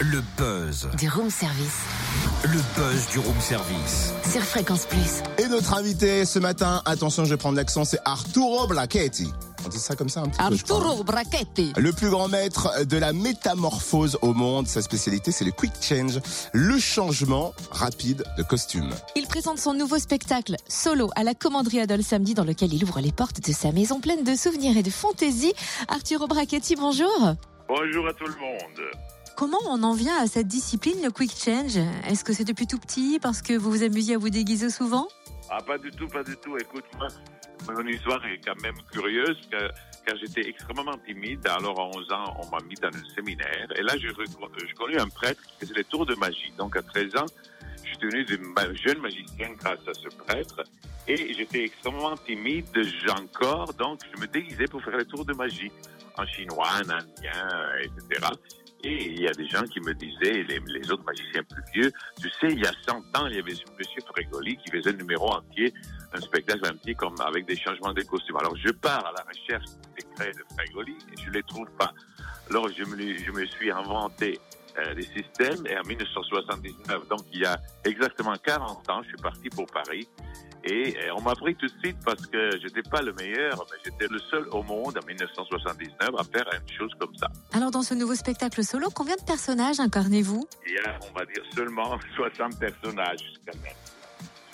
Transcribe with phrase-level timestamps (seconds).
[0.00, 0.88] Le buzz.
[0.96, 1.80] Du room service.
[2.44, 4.12] Le buzz du room service.
[4.30, 5.22] Sur Fréquence Plus.
[5.38, 9.32] Et notre invité ce matin, attention, je vais prendre l'accent, c'est Arturo Brachetti.
[9.64, 10.74] On dit ça comme ça un petit peu.
[10.74, 11.72] Arturo Brachetti.
[11.76, 14.68] Le plus grand maître de la métamorphose au monde.
[14.68, 16.20] Sa spécialité, c'est le quick change,
[16.52, 18.90] le changement rapide de costume.
[19.16, 23.00] Il présente son nouveau spectacle solo à la Commanderie Adol samedi dans lequel il ouvre
[23.00, 25.54] les portes de sa maison pleine de souvenirs et de fantaisie.
[25.88, 27.34] Arturo Brachetti, bonjour.
[27.68, 29.17] Bonjour à tout le monde.
[29.38, 31.76] Comment on en vient à cette discipline, le quick change?
[32.08, 35.06] Est-ce que c'est depuis tout petit parce que vous vous amusiez à vous déguiser souvent?
[35.48, 36.56] Ah, pas du tout, pas du tout.
[36.58, 36.82] Écoute,
[37.68, 41.46] mon histoire est quand même curieuse car j'étais extrêmement timide.
[41.46, 43.68] Alors, à 11 ans, on m'a mis dans un séminaire.
[43.76, 44.08] Et là, j'ai
[44.74, 46.52] connu un prêtre qui faisait les tours de magie.
[46.58, 47.26] Donc, à 13 ans,
[47.84, 50.64] je suis devenu de ma- jeune magicien grâce à ce prêtre.
[51.06, 52.66] Et j'étais extrêmement timide
[53.16, 53.72] encore.
[53.74, 55.70] Donc, je me déguisais pour faire les tours de magie
[56.16, 57.48] en chinois, en indien,
[57.80, 58.26] etc.
[58.84, 62.30] Et il y a des gens qui me disaient, les, autres magiciens plus vieux, tu
[62.30, 65.32] sais, il y a 100 ans, il y avait monsieur Frégoli qui faisait un numéro
[65.32, 65.74] entier,
[66.12, 68.36] un spectacle entier comme avec des changements de costumes.
[68.36, 71.92] Alors je pars à la recherche des secrets de Frégoli et je les trouve pas.
[72.50, 74.38] Alors je me, je me suis inventé
[74.94, 79.48] des systèmes et en 1979, donc il y a exactement 40 ans, je suis parti
[79.50, 80.08] pour Paris.
[80.64, 83.78] Et euh, on m'a pris tout de suite parce que j'étais pas le meilleur, mais
[83.84, 87.28] j'étais le seul au monde en 1979 à faire une chose comme ça.
[87.52, 90.46] Alors dans ce nouveau spectacle solo, combien de personnages incarnez-vous?
[90.66, 93.72] Il y a, on va dire, seulement 60 personnages quand même.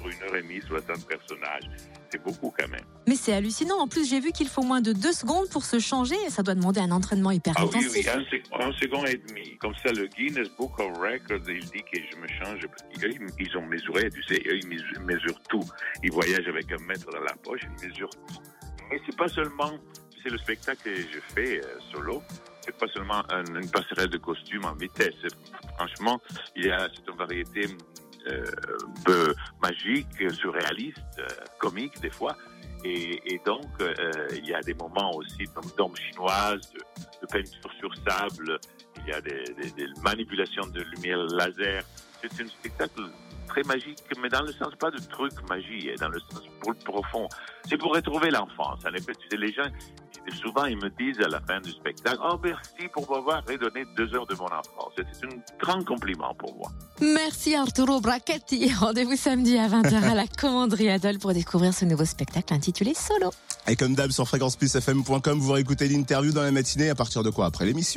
[0.00, 1.70] Sur une heure et demie, 60 personnages.
[2.10, 2.84] C'est beaucoup quand même.
[3.06, 3.76] Mais c'est hallucinant.
[3.78, 6.16] En plus, j'ai vu qu'il faut moins de deux secondes pour se changer.
[6.28, 7.92] Ça doit demander un entraînement hyper Ah oui, intensif.
[7.94, 9.56] oui, un, sec- un second et demi.
[9.58, 12.66] Comme ça, le Guinness Book of Records, il dit que je me change.
[13.38, 15.62] Ils- ont mesuré, tu sais, eux, ils mesu- mesurent tout.
[16.02, 18.40] Ils voyagent avec un mètre dans la poche, ils mesurent tout.
[18.90, 19.72] Mais c'est pas seulement,
[20.22, 22.22] c'est le spectacle que je fais euh, solo.
[22.62, 25.14] C'est pas seulement un- une passerelle de costumes en vitesse.
[25.76, 26.20] Franchement,
[26.56, 27.66] il y a cette variété
[28.28, 28.44] euh,
[29.04, 31.26] peu magique, surréaliste, euh,
[31.58, 32.36] comique des fois.
[32.82, 33.92] Et, donc, euh,
[34.34, 36.80] il y a des moments aussi d'om- d'ombre chinoise, de,
[37.20, 38.58] de peinture sur sable,
[39.04, 39.44] il y a des,
[40.02, 41.82] manipulations de lumière laser.
[42.22, 43.02] C'est un spectacle
[43.48, 46.42] très magique, mais dans le sens pas de truc magie, et dans le sens
[46.84, 47.28] profond.
[47.68, 48.84] C'est pour retrouver l'enfance.
[49.32, 49.68] Les gens,
[50.42, 54.14] souvent, ils me disent à la fin du spectacle, oh merci pour m'avoir redonné deux
[54.14, 54.92] heures de mon enfance.
[54.98, 56.70] Et C'est un grand compliment pour moi.
[57.00, 58.72] Merci Arturo Brachetti.
[58.74, 63.30] Rendez-vous samedi à 20h à la Commanderie Adol pour découvrir ce nouveau spectacle intitulé Solo.
[63.66, 67.46] Et comme d'hab sur fréquenceplusfm.com, vous réécoutez l'interview dans la matinée à partir de quoi?
[67.46, 67.90] Après l'émission.